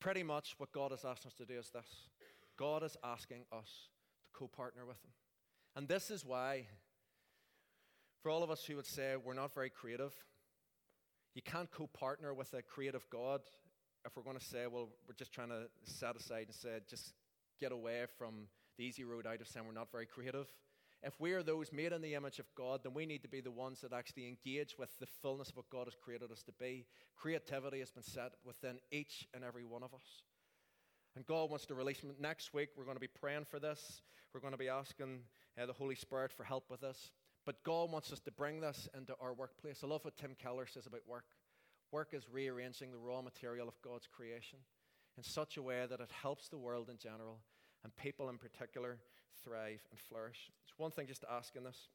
[0.00, 2.08] Pretty much what God is asking us to do is this
[2.56, 3.88] God is asking us
[4.24, 5.10] to co partner with Him.
[5.76, 6.66] And this is why
[8.22, 10.12] For all of us who would say we're not very creative,
[11.34, 13.40] you can't co partner with a creative God
[14.04, 17.14] if we're going to say, well, we're just trying to set aside and say, just
[17.60, 20.46] get away from the easy road out of saying we're not very creative.
[21.02, 23.40] If we are those made in the image of God, then we need to be
[23.40, 26.52] the ones that actually engage with the fullness of what God has created us to
[26.52, 26.86] be.
[27.16, 30.22] Creativity has been set within each and every one of us.
[31.14, 32.14] And God wants to release them.
[32.18, 34.02] Next week, we're going to be praying for this.
[34.34, 35.20] We're going to be asking
[35.60, 37.10] uh, the Holy Spirit for help with this.
[37.46, 39.80] But God wants us to bring this into our workplace.
[39.82, 41.24] I love what Tim Keller says about work.
[41.92, 44.58] Work is rearranging the raw material of God's creation
[45.16, 47.38] in such a way that it helps the world in general
[47.82, 48.98] and people in particular
[49.44, 50.50] thrive and flourish.
[50.64, 51.88] It's one thing just to ask in this.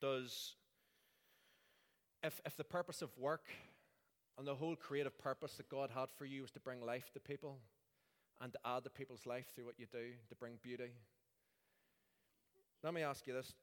[0.00, 0.54] Does,
[2.22, 3.46] if, if the purpose of work
[4.38, 7.20] and the whole creative purpose that God had for you was to bring life to
[7.20, 7.58] people
[8.40, 10.92] and to add to people's life through what you do, to bring beauty,
[12.82, 13.54] let me ask you this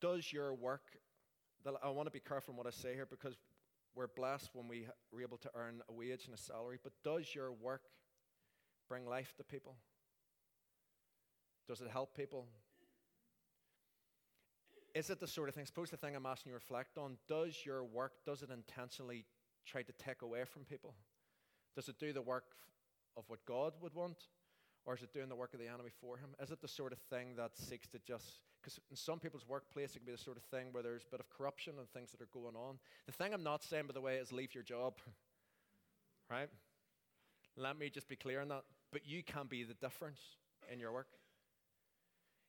[0.00, 0.82] does your work,
[1.82, 3.34] I want to be careful in what I say here because
[3.94, 7.34] we're blessed when we are able to earn a wage and a salary, but does
[7.34, 7.82] your work
[8.88, 9.74] bring life to people?
[11.68, 12.46] Does it help people?
[14.94, 17.18] Is it the sort of thing, suppose the thing I'm asking you to reflect on,
[17.28, 19.26] does your work, does it intentionally
[19.66, 20.94] try to take away from people?
[21.76, 22.56] Does it do the work
[23.16, 24.16] of what God would want?
[24.86, 26.30] Or is it doing the work of the enemy for him?
[26.40, 29.94] Is it the sort of thing that seeks to just, because in some people's workplace,
[29.94, 32.10] it can be the sort of thing where there's a bit of corruption and things
[32.12, 32.78] that are going on.
[33.04, 34.94] The thing I'm not saying, by the way, is leave your job,
[36.30, 36.48] right?
[37.56, 38.64] Let me just be clear on that.
[38.90, 40.20] But you can be the difference
[40.72, 41.08] in your work.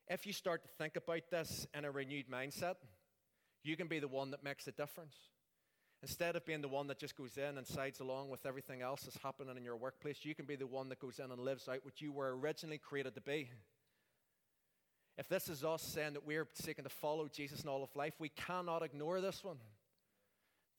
[0.10, 2.76] If you start to think about this in a renewed mindset,
[3.64, 5.16] you can be the one that makes a difference.
[6.02, 9.02] Instead of being the one that just goes in and sides along with everything else
[9.02, 11.68] that's happening in your workplace, you can be the one that goes in and lives
[11.68, 13.50] out what you were originally created to be.
[15.18, 18.14] If this is us saying that we're seeking to follow Jesus in all of life,
[18.18, 19.58] we cannot ignore this one.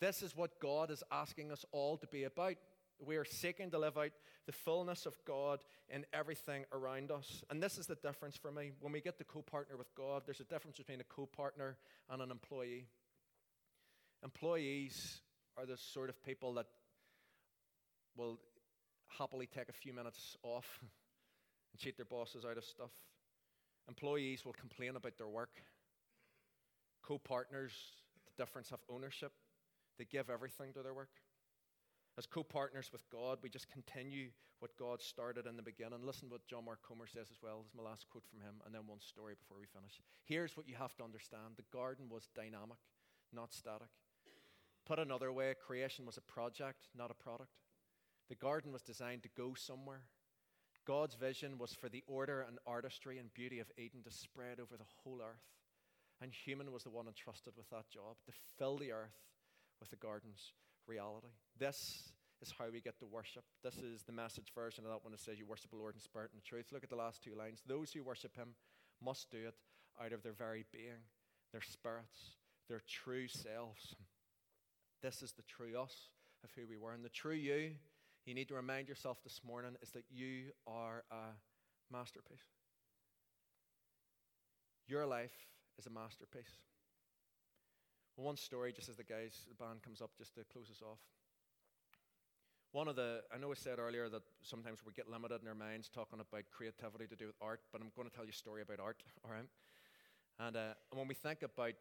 [0.01, 2.57] This is what God is asking us all to be about.
[3.05, 4.11] We are seeking to live out
[4.47, 7.43] the fullness of God in everything around us.
[7.51, 8.73] And this is the difference for me.
[8.81, 11.77] When we get to co partner with God, there's a difference between a co partner
[12.11, 12.87] and an employee.
[14.23, 15.21] Employees
[15.57, 16.67] are the sort of people that
[18.17, 18.39] will
[19.19, 22.91] happily take a few minutes off and cheat their bosses out of stuff.
[23.89, 25.63] Employees will complain about their work.
[27.03, 27.73] Co partners,
[28.27, 29.33] the difference, have ownership.
[29.99, 31.11] They give everything to their work.
[32.21, 34.29] As co partners with God, we just continue
[34.59, 36.05] what God started in the beginning.
[36.05, 37.63] Listen to what John Mark Comer says as well.
[37.63, 40.03] This is my last quote from him, and then one story before we finish.
[40.27, 42.77] Here's what you have to understand the garden was dynamic,
[43.33, 43.89] not static.
[44.85, 47.57] Put another way, creation was a project, not a product.
[48.29, 50.03] The garden was designed to go somewhere.
[50.87, 54.77] God's vision was for the order and artistry and beauty of Eden to spread over
[54.77, 55.49] the whole earth.
[56.21, 59.17] And human was the one entrusted with that job to fill the earth
[59.81, 60.53] with the garden's
[60.91, 61.29] reality.
[61.57, 62.11] This
[62.43, 63.45] is how we get to worship.
[63.63, 66.01] This is the message version of that one that says you worship the Lord in
[66.01, 66.67] spirit and truth.
[66.73, 67.63] Look at the last two lines.
[67.67, 68.49] Those who worship him
[69.01, 69.55] must do it
[70.03, 71.05] out of their very being,
[71.53, 72.37] their spirits,
[72.69, 73.95] their true selves.
[75.03, 76.09] This is the true us
[76.43, 76.93] of who we were.
[76.93, 77.73] And the true you,
[78.27, 82.39] you need to remind yourself this morning, is that you are a masterpiece.
[84.89, 85.47] Your life
[85.79, 86.59] is a masterpiece.
[88.21, 90.99] One story, just as the guys, the band comes up, just to close us off.
[92.73, 95.55] One of the, I know I said earlier that sometimes we get limited in our
[95.55, 98.37] minds talking about creativity to do with art, but I'm going to tell you a
[98.37, 99.49] story about art, all right?
[100.39, 101.73] And, uh, when we think about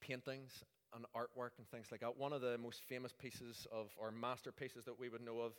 [0.00, 2.16] paintings and artwork and things like that.
[2.16, 5.52] One of the most famous pieces of, or masterpieces that we would know of,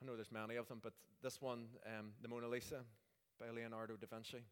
[0.00, 2.80] I know there's many of them, but this one, um, the Mona Lisa
[3.40, 4.44] by Leonardo da Vinci.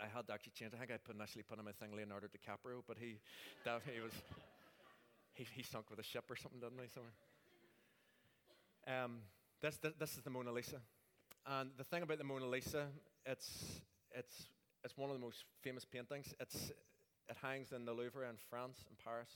[0.00, 0.72] I had to actually change.
[0.74, 3.18] I think I put, initially put on my thing Leonardo DiCaprio, but he,
[3.64, 4.12] that, he was,
[5.34, 6.88] he, he sunk with a ship or something, didn't he?
[6.88, 7.12] Somewhere.
[8.86, 9.18] Um,
[9.60, 10.76] this, this, this is the Mona Lisa.
[11.46, 12.86] And the thing about the Mona Lisa,
[13.26, 13.80] it's,
[14.12, 14.46] it's,
[14.84, 16.32] it's one of the most famous paintings.
[16.40, 16.70] It's,
[17.28, 19.30] it hangs in the Louvre in France, in Paris.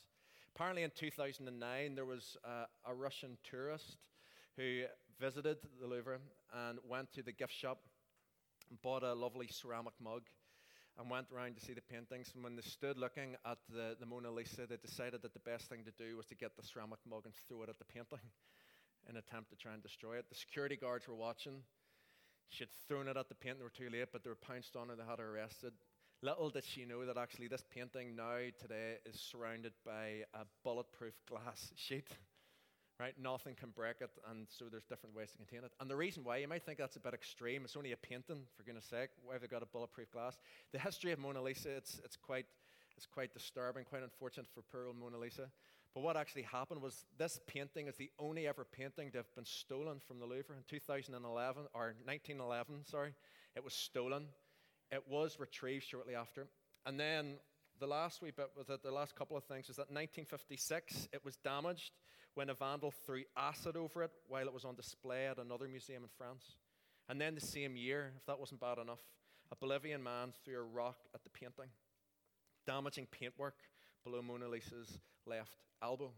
[0.54, 3.96] Apparently, in 2009, there was a, a Russian tourist
[4.56, 4.82] who
[5.18, 6.18] visited the Louvre
[6.68, 7.80] and went to the gift shop
[8.70, 10.22] and bought a lovely ceramic mug
[10.98, 12.32] and went around to see the paintings.
[12.34, 15.68] And when they stood looking at the, the Mona Lisa, they decided that the best
[15.68, 18.20] thing to do was to get the ceramic mug and throw it at the painting
[19.08, 20.26] in an attempt to try and destroy it.
[20.28, 21.62] The security guards were watching.
[22.50, 24.76] She had thrown it at the painting, they were too late, but they were pounced
[24.76, 25.72] on her, they had her arrested.
[26.20, 31.14] Little did she know that actually this painting now today is surrounded by a bulletproof
[31.28, 32.08] glass sheet.
[33.02, 33.14] Right?
[33.20, 35.72] Nothing can break it, and so there's different ways to contain it.
[35.80, 38.42] And the reason why you might think that's a bit extreme, it's only a painting,
[38.56, 39.08] for goodness sake.
[39.24, 40.38] Why have they got a bulletproof glass?
[40.70, 42.46] The history of Mona Lisa, it's, it's quite
[42.96, 45.50] It's quite disturbing, quite unfortunate for poor old Mona Lisa.
[45.94, 49.46] But what actually happened was this painting is the only ever painting to have been
[49.46, 52.84] stolen from the Louvre in 2011 or 1911.
[52.84, 53.14] Sorry,
[53.56, 54.28] it was stolen.
[54.92, 56.46] It was retrieved shortly after,
[56.86, 57.38] and then
[57.80, 61.34] the last wee bit was the last couple of things is that 1956 it was
[61.36, 61.90] damaged
[62.34, 66.02] when a vandal threw acid over it while it was on display at another museum
[66.02, 66.56] in France.
[67.08, 69.00] And then the same year, if that wasn't bad enough,
[69.50, 71.68] a Bolivian man threw a rock at the painting,
[72.66, 73.56] damaging paintwork
[74.02, 76.12] below Mona Lisa's left elbow,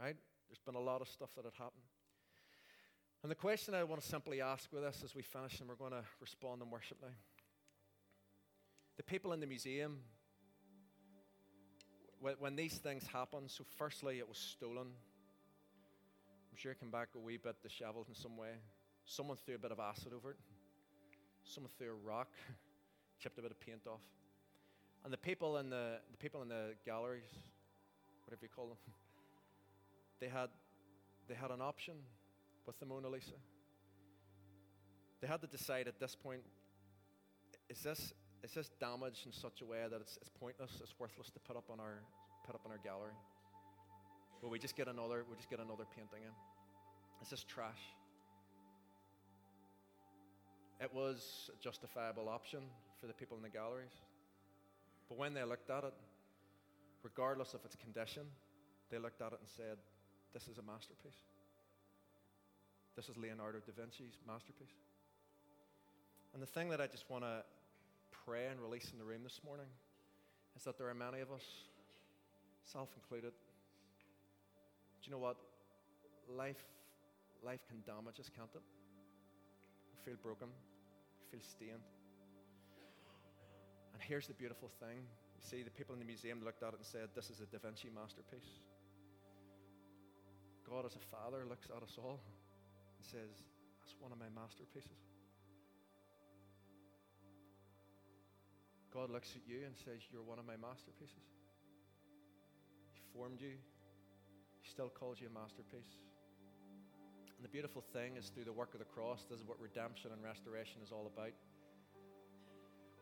[0.00, 0.16] right?
[0.48, 1.84] There's been a lot of stuff that had happened.
[3.22, 5.74] And the question I want to simply ask with this as we finish, and we're
[5.74, 7.08] going to respond in worship now.
[8.96, 9.98] The people in the museum,
[12.38, 14.88] when these things happen, so firstly, it was stolen.
[16.50, 18.50] I'm sure it came back a wee bit disheveled in some way.
[19.04, 20.36] Someone threw a bit of acid over it.
[21.44, 22.28] Someone threw a rock,
[23.18, 24.00] chipped a bit of paint off.
[25.04, 27.30] And the people in the, the people in the galleries,
[28.24, 28.76] whatever you call them,
[30.20, 30.48] they had,
[31.28, 31.94] they had an option
[32.66, 33.38] with the Mona Lisa.
[35.20, 36.42] They had to decide at this point
[37.68, 41.30] is this, is this damaged in such a way that it's, it's pointless, it's worthless
[41.30, 42.02] to put up on our,
[42.44, 43.12] put up in our gallery?
[44.42, 46.32] Will we just get another, we just get another painting in?
[47.22, 47.80] Is this trash?
[50.80, 52.60] It was a justifiable option
[52.98, 53.92] for the people in the galleries.
[55.08, 55.92] But when they looked at it,
[57.02, 58.22] regardless of its condition,
[58.90, 59.76] they looked at it and said,
[60.32, 61.20] This is a masterpiece.
[62.96, 64.74] This is Leonardo da Vinci's masterpiece.
[66.32, 67.42] And the thing that I just want to
[68.24, 69.66] pray and release in the room this morning
[70.56, 71.44] is that there are many of us,
[72.64, 73.32] self included.
[75.00, 75.36] Do you know what?
[76.28, 76.60] Life,
[77.42, 78.62] life can damage us, can't it?
[79.92, 81.84] We feel broken, we feel stained.
[83.94, 85.00] And here's the beautiful thing.
[85.40, 87.46] You see, the people in the museum looked at it and said, This is a
[87.46, 88.60] Da Vinci masterpiece.
[90.68, 92.20] God, as a father, looks at us all
[92.96, 93.40] and says,
[93.80, 95.00] That's one of my masterpieces.
[98.92, 101.24] God looks at you and says, You're one of my masterpieces.
[102.92, 103.56] He formed you,
[104.62, 105.94] He still calls you a masterpiece.
[107.36, 110.12] And the beautiful thing is, through the work of the cross, this is what redemption
[110.12, 111.32] and restoration is all about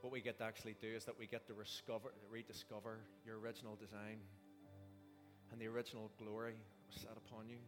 [0.01, 3.75] what we get to actually do is that we get to rediscover, rediscover your original
[3.75, 4.23] design
[5.51, 6.55] and the original glory
[6.87, 7.59] was set upon you.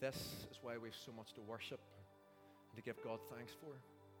[0.00, 1.80] This is why we have so much to worship
[2.70, 3.74] and to give God thanks for.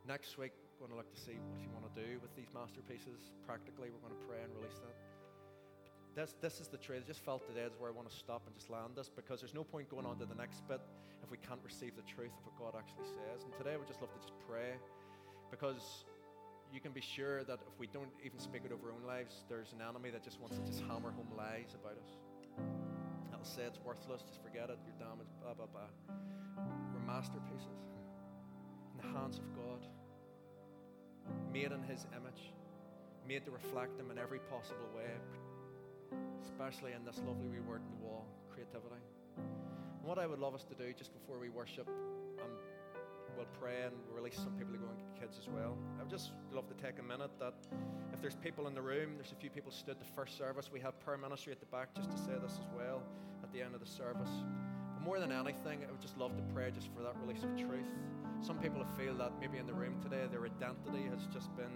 [0.08, 2.50] Next week, we're going to look to see what you want to do with these
[2.52, 3.30] masterpieces.
[3.46, 5.13] Practically, we're going to pray and release that.
[6.14, 7.02] This, this is the truth.
[7.02, 9.40] I just felt today is where I want to stop and just land this because
[9.40, 10.80] there's no point going on to the next bit
[11.24, 13.42] if we can't receive the truth of what God actually says.
[13.42, 14.78] And today, we just love to just pray
[15.50, 16.06] because
[16.70, 19.42] you can be sure that if we don't even speak it over our own lives,
[19.50, 22.14] there's an enemy that just wants to just hammer home lies about us.
[23.30, 25.90] That'll say it's worthless, just forget it, you're damaged, blah, blah, blah.
[26.94, 27.90] We're masterpieces
[28.94, 29.82] in the hands of God,
[31.50, 32.54] made in His image,
[33.26, 35.10] made to reflect Him in every possible way,
[36.44, 39.02] especially in this lovely wee word in the wall, creativity.
[39.36, 42.50] And what I would love us to do just before we worship um,
[43.36, 45.76] we'll pray and release some people to go and get kids as well.
[45.98, 47.54] I would just love to take a minute that
[48.12, 50.70] if there's people in the room, there's a few people stood the first service.
[50.72, 53.02] We have prayer ministry at the back just to say this as well
[53.42, 54.30] at the end of the service.
[54.94, 57.56] But more than anything, I would just love to pray just for that release of
[57.56, 57.90] truth.
[58.40, 61.74] Some people feel that maybe in the room today their identity has just been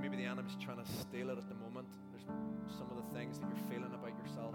[0.00, 1.88] maybe the enemy's trying to steal it at the moment.
[2.26, 4.54] There's some of the things that you're feeling about yourself,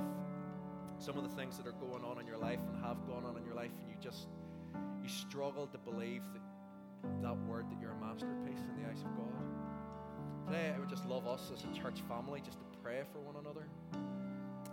[0.99, 3.37] some of the things that are going on in your life and have gone on
[3.37, 4.27] in your life, and you just
[5.01, 6.41] you struggle to believe that,
[7.21, 9.43] that word that you're a masterpiece in the eyes of God.
[10.47, 13.35] Today, I would just love us as a church family just to pray for one
[13.35, 13.67] another.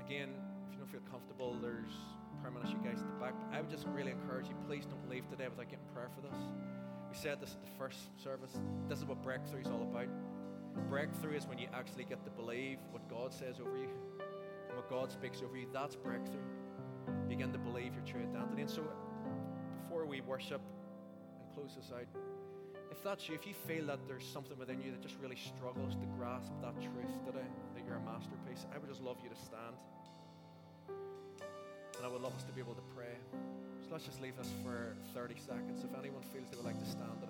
[0.06, 0.30] Again,
[0.66, 1.94] if you don't feel comfortable, there's
[2.40, 3.34] prayer ministry guys at the back.
[3.52, 6.38] I would just really encourage you, please don't leave today without getting prayer for this.
[7.10, 8.52] We said this at the first service.
[8.88, 10.08] This is what breakthrough is all about.
[10.88, 13.88] Breakthrough is when you actually get to believe what God says over you
[14.68, 15.66] and what God speaks over you.
[15.72, 16.40] That's breakthrough.
[17.28, 18.62] Begin to believe your true identity.
[18.62, 18.82] And so
[19.82, 20.60] before we worship
[21.40, 22.06] and close this out,
[22.90, 25.94] if that's you, if you feel that there's something within you that just really struggles
[25.94, 29.36] to grasp that truth today, that you're a masterpiece, I would just love you to
[29.36, 29.76] stand.
[30.88, 33.14] And I would love us to be able to pray.
[33.82, 35.84] So let's just leave this for 30 seconds.
[35.84, 37.29] If anyone feels they would like to stand today.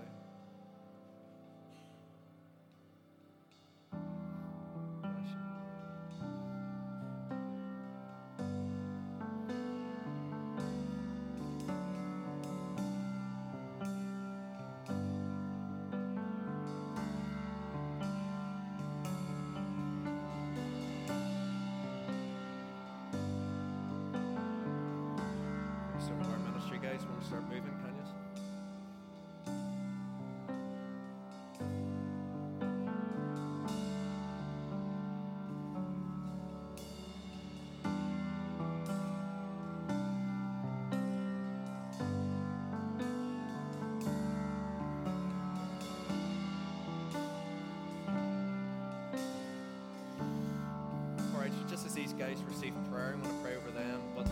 [52.21, 53.99] Guys receive prayer, I'm going to pray over them.
[54.15, 54.29] But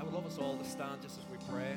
[0.00, 1.76] I would love us all to stand just as we pray.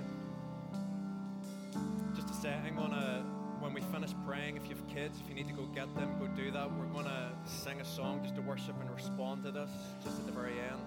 [2.16, 3.22] Just to say, I'm going to,
[3.60, 6.18] when we finish praying, if you have kids, if you need to go get them,
[6.18, 6.72] go do that.
[6.72, 9.70] We're going to sing a song just to worship and respond to this,
[10.04, 10.82] just at the very end.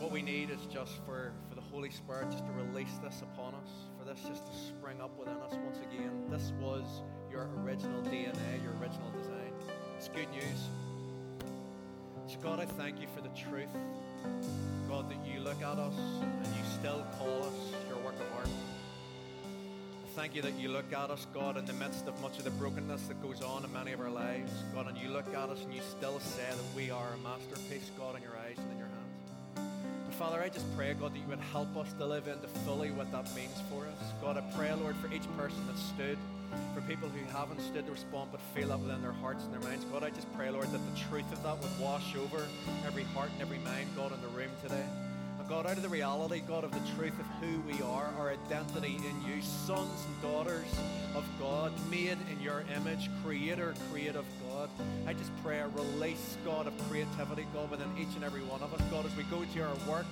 [0.00, 3.54] what we need is just for, for the Holy Spirit just to release this upon
[3.54, 6.24] us, for this just to spring up within us once again.
[6.28, 9.52] This was your original DNA, your original design.
[9.96, 10.66] It's good news.
[12.36, 13.68] So God, I thank you for the truth.
[14.88, 17.54] God, that you look at us and you still call us
[17.88, 18.48] your work of art.
[18.48, 22.44] I thank you that you look at us, God, in the midst of much of
[22.44, 24.52] the brokenness that goes on in many of our lives.
[24.74, 27.90] God, and you look at us and you still say that we are a masterpiece,
[27.98, 29.76] God, in your eyes and in your hands.
[30.06, 32.90] And Father, I just pray, God, that you would help us to live into fully
[32.90, 34.12] what that means for us.
[34.20, 36.18] God, I pray, Lord, for each person that stood,
[36.86, 39.84] people who haven't stood to respond but feel that within their hearts and their minds.
[39.86, 42.46] God, I just pray, Lord, that the truth of that would wash over
[42.86, 44.84] every heart and every mind, God, in the room today.
[45.38, 48.30] And God, out of the reality, God, of the truth of who we are, our
[48.30, 50.66] identity in you, sons and daughters
[51.14, 54.70] of God, made in your image, creator, creative God.
[55.06, 58.72] I just pray a release, God, of creativity, God, within each and every one of
[58.72, 58.80] us.
[58.90, 60.08] God, as we go to our works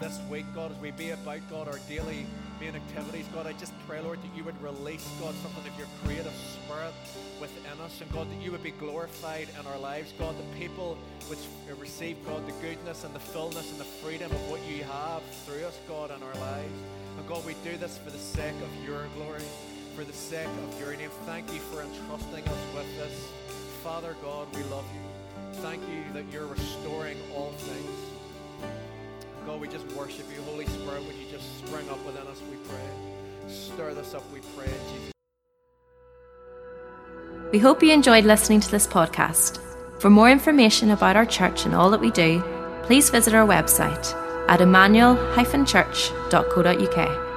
[0.00, 2.24] this week, God, as we be about, God, our daily
[2.60, 5.86] main activities, God, I just pray, Lord, that you would release, God, something of your
[6.04, 6.92] creative spirit
[7.40, 10.98] within us, and God, that you would be glorified in our lives, God, that people
[11.28, 11.38] would
[11.80, 15.64] receive, God, the goodness and the fullness and the freedom of what you have through
[15.64, 16.78] us, God, in our lives.
[17.16, 19.42] And God, we do this for the sake of your glory,
[19.94, 21.10] for the sake of your name.
[21.26, 23.28] Thank you for entrusting us with this.
[23.82, 25.60] Father God, we love you.
[25.60, 28.07] Thank you that you're restoring all things.
[29.48, 30.42] God, we just worship you.
[30.42, 32.84] Holy Spirit, would you just spring up within us, we pray.
[33.48, 35.12] Stir this up, we pray, Jesus.
[37.50, 39.58] We hope you enjoyed listening to this podcast.
[40.02, 42.42] For more information about our church and all that we do,
[42.82, 44.14] please visit our website
[44.50, 47.27] at emmanuel-church.co.uk.